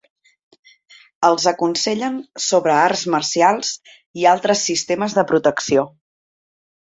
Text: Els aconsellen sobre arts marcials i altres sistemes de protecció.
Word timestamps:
Els 1.27 1.43
aconsellen 1.51 2.15
sobre 2.45 2.73
arts 2.77 3.03
marcials 3.15 3.69
i 4.21 4.27
altres 4.33 4.63
sistemes 4.71 5.17
de 5.19 5.27
protecció. 5.33 5.85